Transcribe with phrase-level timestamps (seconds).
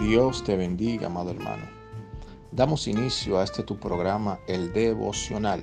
[0.00, 1.66] Dios te bendiga, amado hermano.
[2.52, 5.62] Damos inicio a este tu programa, el devocional,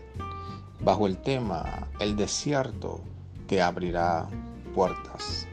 [0.79, 3.02] bajo el tema El desierto
[3.47, 4.29] te abrirá
[4.75, 5.47] puertas.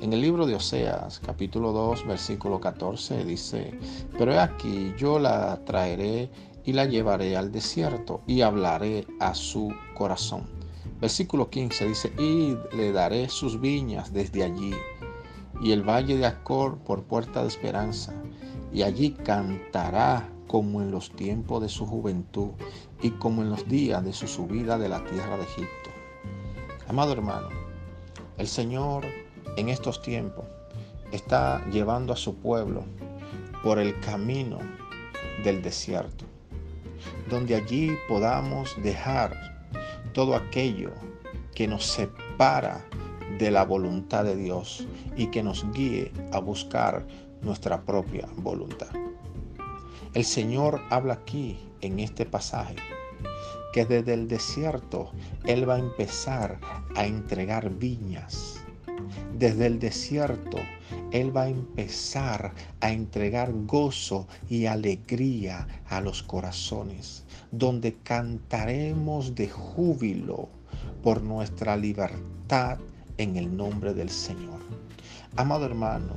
[0.00, 3.76] En el libro de Oseas, capítulo 2, versículo 14, dice,
[4.16, 6.30] pero he aquí yo la traeré
[6.64, 10.44] y la llevaré al desierto y hablaré a su corazón.
[11.00, 14.72] Versículo 15 dice, y le daré sus viñas desde allí
[15.60, 18.12] y el valle de Acor por puerta de esperanza,
[18.72, 22.50] y allí cantará como en los tiempos de su juventud
[23.02, 25.90] y como en los días de su subida de la tierra de Egipto.
[26.88, 27.48] Amado hermano,
[28.36, 29.04] el Señor
[29.56, 30.44] en estos tiempos
[31.12, 32.84] está llevando a su pueblo
[33.62, 34.58] por el camino
[35.42, 36.24] del desierto,
[37.30, 39.34] donde allí podamos dejar
[40.12, 40.92] todo aquello
[41.54, 42.84] que nos separa
[43.38, 47.06] de la voluntad de Dios y que nos guíe a buscar
[47.42, 48.88] nuestra propia voluntad.
[50.14, 52.76] El Señor habla aquí en este pasaje
[53.72, 55.10] que desde el desierto
[55.44, 56.60] Él va a empezar
[56.94, 58.60] a entregar viñas.
[59.36, 60.58] Desde el desierto
[61.10, 69.48] Él va a empezar a entregar gozo y alegría a los corazones, donde cantaremos de
[69.48, 70.48] júbilo
[71.02, 72.78] por nuestra libertad
[73.18, 74.60] en el nombre del Señor.
[75.36, 76.16] Amado hermano,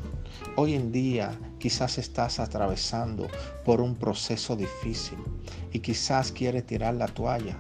[0.56, 3.28] hoy en día quizás estás atravesando
[3.66, 5.18] por un proceso difícil
[5.74, 7.58] y quizás quiere tirar la toalla,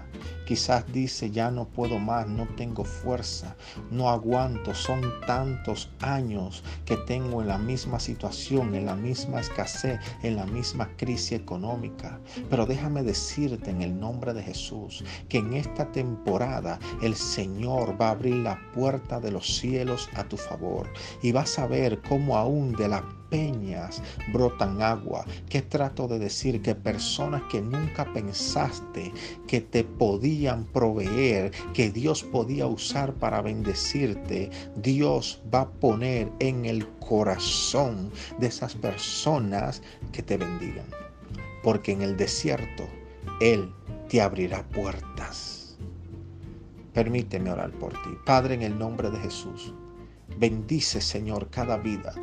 [0.47, 3.57] Quizás dice, ya no puedo más, no tengo fuerza,
[3.91, 9.99] no aguanto, son tantos años que tengo en la misma situación, en la misma escasez,
[10.23, 12.21] en la misma crisis económica.
[12.49, 18.07] Pero déjame decirte en el nombre de Jesús que en esta temporada el Señor va
[18.07, 20.87] a abrir la puerta de los cielos a tu favor
[21.21, 25.25] y vas a ver cómo aún de la peñas brotan agua.
[25.49, 26.61] ¿Qué trato de decir?
[26.61, 29.11] Que personas que nunca pensaste
[29.47, 29.83] que te
[30.73, 38.47] proveer, que Dios podía usar para bendecirte, Dios va a poner en el corazón de
[38.47, 39.81] esas personas
[40.11, 40.85] que te bendigan.
[41.63, 42.87] Porque en el desierto
[43.41, 43.71] Él
[44.09, 45.77] te abrirá puertas.
[46.93, 48.09] Permíteme orar por ti.
[48.25, 49.73] Padre, en el nombre de Jesús,
[50.37, 52.13] bendice, Señor, cada vida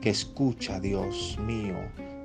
[0.00, 1.76] que escucha, Dios mío,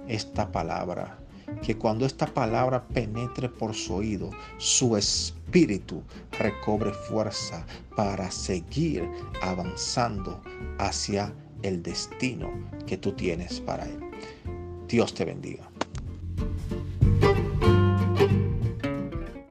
[0.08, 1.20] esta palabra.
[1.62, 6.04] Que cuando esta palabra penetre por su oído, su espíritu
[6.38, 7.66] recobre fuerza
[7.96, 9.08] para seguir
[9.42, 10.42] avanzando
[10.78, 12.50] hacia el destino
[12.88, 14.00] que tú tienes para él.
[14.88, 15.70] Dios te bendiga.